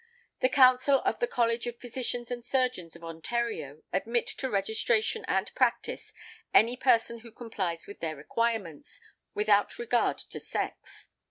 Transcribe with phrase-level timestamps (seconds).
[0.39, 5.53] The Council of the College of Physicians and Surgeons of Ontario admit to registration and
[5.53, 6.11] practice
[6.55, 8.99] any person who complies with their requirements,
[9.35, 11.07] without regard to sex.